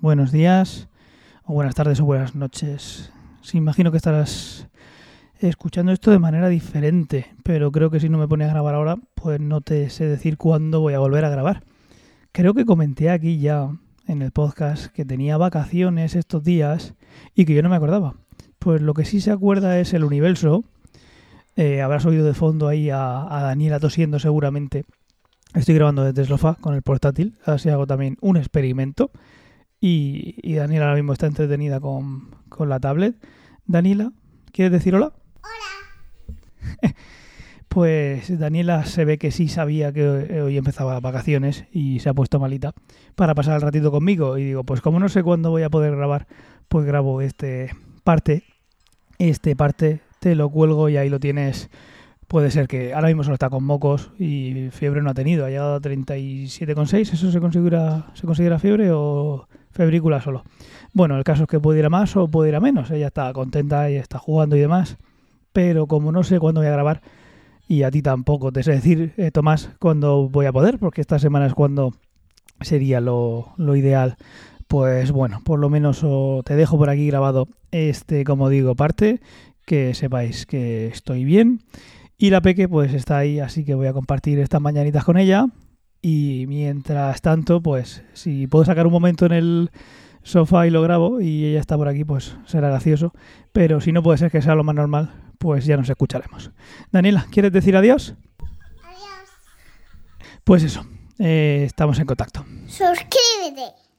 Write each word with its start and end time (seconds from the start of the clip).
buenos 0.00 0.32
días, 0.32 0.88
o 1.44 1.52
buenas 1.52 1.74
tardes 1.74 2.00
o 2.00 2.06
buenas 2.06 2.34
noches. 2.34 3.12
Sí, 3.42 3.58
imagino 3.58 3.90
que 3.90 3.98
estarás 3.98 4.66
escuchando 5.38 5.92
esto 5.92 6.10
de 6.10 6.18
manera 6.18 6.48
diferente, 6.48 7.26
pero 7.42 7.70
creo 7.70 7.90
que 7.90 8.00
si 8.00 8.08
no 8.08 8.16
me 8.16 8.26
pone 8.26 8.44
a 8.44 8.48
grabar 8.48 8.74
ahora, 8.74 8.96
pues 9.14 9.40
no 9.40 9.60
te 9.60 9.90
sé 9.90 10.06
decir 10.06 10.38
cuándo 10.38 10.80
voy 10.80 10.94
a 10.94 10.98
volver 10.98 11.24
a 11.24 11.30
grabar. 11.30 11.62
Creo 12.32 12.54
que 12.54 12.64
comenté 12.64 13.10
aquí 13.10 13.40
ya 13.40 13.70
en 14.06 14.22
el 14.22 14.30
podcast 14.30 14.86
que 14.86 15.04
tenía 15.04 15.36
vacaciones 15.36 16.14
estos 16.14 16.44
días 16.44 16.94
y 17.34 17.44
que 17.44 17.54
yo 17.54 17.62
no 17.62 17.68
me 17.68 17.76
acordaba. 17.76 18.14
Pues 18.58 18.80
lo 18.80 18.94
que 18.94 19.04
sí 19.04 19.20
se 19.20 19.32
acuerda 19.32 19.80
es 19.80 19.92
el 19.92 20.04
universo. 20.04 20.64
Eh, 21.56 21.82
habrás 21.82 22.06
oído 22.06 22.24
de 22.24 22.34
fondo 22.34 22.68
ahí 22.68 22.88
a, 22.88 23.26
Daniela 23.28 23.80
tosiendo 23.80 24.18
seguramente. 24.18 24.84
Estoy 25.54 25.74
grabando 25.74 26.04
desde 26.04 26.32
el 26.32 26.40
con 26.60 26.74
el 26.74 26.82
portátil, 26.82 27.36
así 27.44 27.68
hago 27.68 27.86
también 27.86 28.16
un 28.20 28.36
experimento. 28.36 29.10
Y, 29.80 30.36
y 30.42 30.54
Daniela 30.54 30.86
ahora 30.86 30.96
mismo 30.96 31.12
está 31.12 31.26
entretenida 31.26 31.80
con, 31.80 32.34
con 32.48 32.68
la 32.68 32.80
tablet. 32.80 33.16
Daniela, 33.66 34.12
¿quieres 34.52 34.72
decir 34.72 34.94
hola? 34.94 35.12
Hola. 35.42 36.94
pues 37.68 38.38
Daniela 38.38 38.84
se 38.84 39.04
ve 39.04 39.16
que 39.16 39.30
sí 39.30 39.48
sabía 39.48 39.92
que 39.92 40.42
hoy 40.42 40.58
empezaba 40.58 40.92
las 40.92 41.02
vacaciones 41.02 41.64
y 41.72 42.00
se 42.00 42.08
ha 42.08 42.14
puesto 42.14 42.40
malita 42.40 42.72
para 43.14 43.34
pasar 43.34 43.54
el 43.54 43.62
ratito 43.62 43.90
conmigo. 43.90 44.36
Y 44.36 44.44
digo, 44.44 44.64
pues 44.64 44.80
como 44.80 45.00
no 45.00 45.08
sé 45.08 45.22
cuándo 45.22 45.50
voy 45.50 45.62
a 45.62 45.70
poder 45.70 45.96
grabar, 45.96 46.26
pues 46.68 46.84
grabo 46.84 47.22
este 47.22 47.70
parte. 48.04 48.42
Este 49.18 49.54
parte 49.54 50.00
te 50.18 50.34
lo 50.34 50.50
cuelgo 50.50 50.88
y 50.88 50.96
ahí 50.96 51.08
lo 51.08 51.20
tienes. 51.20 51.70
Puede 52.26 52.50
ser 52.50 52.68
que 52.68 52.92
ahora 52.92 53.08
mismo 53.08 53.24
solo 53.24 53.34
está 53.34 53.50
con 53.50 53.64
mocos 53.64 54.12
y 54.18 54.68
fiebre 54.72 55.00
no 55.00 55.10
ha 55.10 55.14
tenido. 55.14 55.46
Ha 55.46 55.48
llegado 55.48 55.76
a 55.76 55.80
37,6. 55.80 57.12
¿Eso 57.12 57.30
se 57.30 57.40
considera, 57.40 58.10
se 58.14 58.26
considera 58.26 58.58
fiebre 58.58 58.90
o 58.92 59.48
febrícula 59.80 60.20
solo? 60.20 60.44
Bueno, 60.92 61.16
el 61.16 61.24
caso 61.24 61.44
es 61.44 61.48
que 61.48 61.58
puede 61.58 61.78
ir 61.78 61.86
a 61.86 61.90
más 61.90 62.14
o 62.16 62.28
puede 62.28 62.50
ir 62.50 62.56
a 62.56 62.60
menos. 62.60 62.90
Ella 62.90 63.06
está 63.06 63.32
contenta 63.32 63.90
y 63.90 63.94
está 63.94 64.18
jugando 64.18 64.56
y 64.56 64.60
demás. 64.60 64.98
Pero 65.54 65.86
como 65.86 66.12
no 66.12 66.22
sé 66.22 66.38
cuándo 66.38 66.60
voy 66.60 66.68
a 66.68 66.72
grabar, 66.72 67.00
y 67.66 67.84
a 67.84 67.90
ti 67.90 68.02
tampoco 68.02 68.52
te 68.52 68.62
sé 68.62 68.72
decir, 68.72 69.14
eh, 69.16 69.30
Tomás, 69.30 69.70
cuándo 69.78 70.28
voy 70.28 70.44
a 70.44 70.52
poder, 70.52 70.78
porque 70.78 71.00
esta 71.00 71.18
semana 71.18 71.46
es 71.46 71.54
cuando 71.54 71.94
sería 72.60 73.00
lo, 73.00 73.54
lo 73.56 73.74
ideal. 73.74 74.16
Pues 74.68 75.12
bueno, 75.12 75.40
por 75.44 75.58
lo 75.58 75.70
menos 75.70 76.04
te 76.44 76.56
dejo 76.56 76.76
por 76.76 76.90
aquí 76.90 77.06
grabado 77.06 77.48
este, 77.70 78.24
como 78.24 78.50
digo, 78.50 78.74
parte, 78.74 79.20
que 79.64 79.94
sepáis 79.94 80.44
que 80.44 80.88
estoy 80.88 81.24
bien. 81.24 81.60
Y 82.18 82.28
la 82.28 82.42
Peque 82.42 82.68
pues 82.68 82.92
está 82.92 83.16
ahí, 83.16 83.40
así 83.40 83.64
que 83.64 83.74
voy 83.74 83.86
a 83.86 83.94
compartir 83.94 84.40
estas 84.40 84.60
mañanitas 84.60 85.04
con 85.04 85.16
ella. 85.16 85.46
Y 86.02 86.46
mientras 86.48 87.20
tanto, 87.20 87.60
pues 87.60 88.02
si 88.14 88.46
puedo 88.46 88.64
sacar 88.64 88.86
un 88.86 88.92
momento 88.92 89.26
en 89.26 89.32
el 89.32 89.70
sofá 90.22 90.66
y 90.66 90.70
lo 90.70 90.82
grabo 90.82 91.20
y 91.20 91.44
ella 91.44 91.60
está 91.60 91.76
por 91.76 91.88
aquí, 91.88 92.04
pues 92.04 92.36
será 92.46 92.68
gracioso. 92.68 93.12
Pero 93.52 93.80
si 93.80 93.92
no 93.92 94.02
puede 94.02 94.18
ser 94.18 94.30
que 94.30 94.42
sea 94.42 94.54
lo 94.54 94.64
más 94.64 94.74
normal, 94.74 95.12
pues 95.38 95.64
ya 95.66 95.76
nos 95.76 95.88
escucharemos. 95.88 96.50
Daniela, 96.90 97.26
¿quieres 97.30 97.52
decir 97.52 97.76
adiós? 97.76 98.14
Adiós. 98.82 99.28
Pues 100.44 100.62
eso, 100.62 100.86
eh, 101.18 101.64
estamos 101.66 101.98
en 101.98 102.06
contacto. 102.06 102.44
Suscríbete. 102.66 103.89